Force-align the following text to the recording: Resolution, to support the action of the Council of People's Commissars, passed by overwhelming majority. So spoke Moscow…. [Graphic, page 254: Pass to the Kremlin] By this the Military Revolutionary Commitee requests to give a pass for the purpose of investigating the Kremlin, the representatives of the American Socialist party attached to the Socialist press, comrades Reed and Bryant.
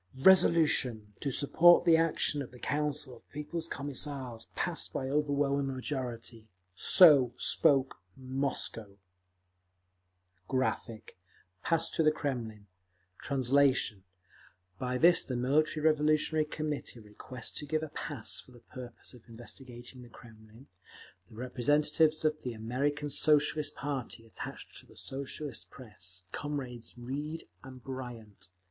Resolution, 0.23 1.13
to 1.19 1.29
support 1.31 1.85
the 1.85 1.95
action 1.95 2.41
of 2.41 2.49
the 2.49 2.57
Council 2.57 3.15
of 3.15 3.29
People's 3.29 3.67
Commissars, 3.67 4.47
passed 4.55 4.91
by 4.91 5.07
overwhelming 5.07 5.67
majority. 5.75 6.47
So 6.73 7.35
spoke 7.37 7.99
Moscow…. 8.17 8.97
[Graphic, 10.47 11.05
page 11.05 11.15
254: 11.67 11.69
Pass 11.69 11.89
to 11.91 12.01
the 12.01 12.11
Kremlin] 12.11 12.65
By 14.79 14.97
this 14.97 15.23
the 15.23 15.35
Military 15.35 15.85
Revolutionary 15.85 16.45
Commitee 16.45 16.99
requests 17.05 17.51
to 17.59 17.67
give 17.67 17.83
a 17.83 17.89
pass 17.89 18.39
for 18.39 18.53
the 18.53 18.61
purpose 18.61 19.13
of 19.13 19.29
investigating 19.29 20.01
the 20.01 20.09
Kremlin, 20.09 20.65
the 21.27 21.35
representatives 21.35 22.25
of 22.25 22.41
the 22.41 22.53
American 22.53 23.11
Socialist 23.11 23.75
party 23.75 24.25
attached 24.25 24.79
to 24.79 24.87
the 24.87 24.97
Socialist 24.97 25.69
press, 25.69 26.23
comrades 26.31 26.97
Reed 26.97 27.47
and 27.63 27.83
Bryant. 27.83 28.47